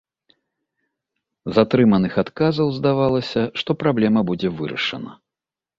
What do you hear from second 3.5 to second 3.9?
што